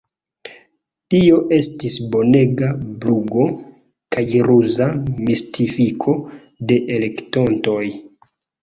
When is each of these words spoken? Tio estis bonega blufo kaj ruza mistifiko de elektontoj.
Tio 1.13 1.35
estis 1.57 1.97
bonega 2.15 2.71
blufo 3.05 3.45
kaj 4.17 4.27
ruza 4.49 4.91
mistifiko 5.31 6.21
de 6.73 6.85
elektontoj. 6.99 7.83